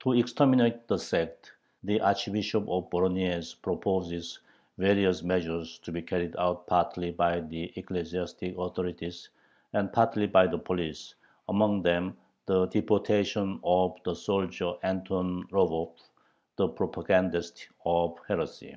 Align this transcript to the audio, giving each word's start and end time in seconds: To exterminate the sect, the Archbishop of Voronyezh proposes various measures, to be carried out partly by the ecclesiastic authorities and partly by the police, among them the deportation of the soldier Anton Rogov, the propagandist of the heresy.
To 0.00 0.12
exterminate 0.14 0.88
the 0.88 0.98
sect, 0.98 1.52
the 1.84 2.00
Archbishop 2.00 2.68
of 2.68 2.90
Voronyezh 2.90 3.62
proposes 3.62 4.40
various 4.76 5.22
measures, 5.22 5.78
to 5.84 5.92
be 5.92 6.02
carried 6.02 6.34
out 6.36 6.66
partly 6.66 7.12
by 7.12 7.38
the 7.38 7.72
ecclesiastic 7.76 8.58
authorities 8.58 9.28
and 9.72 9.92
partly 9.92 10.26
by 10.26 10.48
the 10.48 10.58
police, 10.58 11.14
among 11.48 11.82
them 11.82 12.16
the 12.46 12.66
deportation 12.66 13.60
of 13.62 13.96
the 14.02 14.16
soldier 14.16 14.72
Anton 14.82 15.46
Rogov, 15.52 15.92
the 16.56 16.66
propagandist 16.66 17.68
of 17.84 18.16
the 18.16 18.22
heresy. 18.26 18.76